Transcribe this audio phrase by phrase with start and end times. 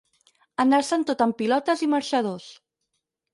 [0.63, 2.49] Anar-se'n tot en pilotes i marxadors.